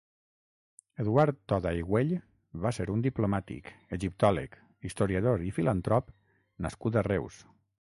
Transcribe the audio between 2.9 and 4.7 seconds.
un diplomàtic, egiptòleg,